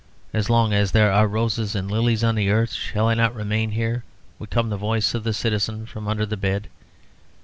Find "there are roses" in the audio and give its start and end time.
0.93-1.75